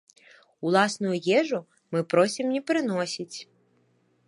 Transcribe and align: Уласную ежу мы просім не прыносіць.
Уласную 0.67 1.13
ежу 1.41 1.59
мы 1.93 2.03
просім 2.15 2.45
не 2.57 2.61
прыносіць. 2.73 3.37